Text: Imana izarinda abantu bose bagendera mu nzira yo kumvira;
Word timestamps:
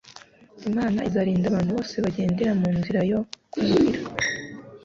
Imana 0.69 0.99
izarinda 1.09 1.45
abantu 1.47 1.71
bose 1.77 1.95
bagendera 2.03 2.51
mu 2.61 2.69
nzira 2.77 2.99
yo 3.11 3.19
kumvira; 3.51 3.99